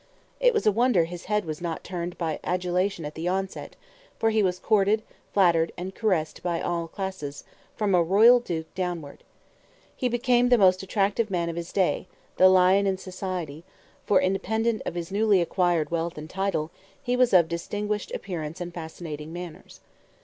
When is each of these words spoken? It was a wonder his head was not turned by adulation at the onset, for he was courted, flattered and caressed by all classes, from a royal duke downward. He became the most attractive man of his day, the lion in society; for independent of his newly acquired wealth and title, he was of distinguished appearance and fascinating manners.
It 0.39 0.51
was 0.51 0.65
a 0.65 0.71
wonder 0.71 1.03
his 1.05 1.25
head 1.25 1.45
was 1.45 1.61
not 1.61 1.83
turned 1.83 2.17
by 2.17 2.39
adulation 2.43 3.05
at 3.05 3.13
the 3.13 3.27
onset, 3.27 3.75
for 4.17 4.31
he 4.31 4.41
was 4.41 4.57
courted, 4.57 5.03
flattered 5.31 5.71
and 5.77 5.93
caressed 5.93 6.41
by 6.41 6.59
all 6.59 6.87
classes, 6.87 7.43
from 7.75 7.93
a 7.93 8.01
royal 8.01 8.39
duke 8.39 8.73
downward. 8.73 9.23
He 9.95 10.09
became 10.09 10.49
the 10.49 10.57
most 10.57 10.81
attractive 10.81 11.29
man 11.29 11.49
of 11.49 11.55
his 11.55 11.71
day, 11.71 12.07
the 12.37 12.49
lion 12.49 12.87
in 12.87 12.97
society; 12.97 13.63
for 14.03 14.19
independent 14.19 14.81
of 14.87 14.95
his 14.95 15.11
newly 15.11 15.39
acquired 15.39 15.91
wealth 15.91 16.17
and 16.17 16.27
title, 16.27 16.71
he 17.03 17.15
was 17.15 17.31
of 17.31 17.47
distinguished 17.47 18.11
appearance 18.11 18.59
and 18.59 18.73
fascinating 18.73 19.31
manners. 19.31 19.81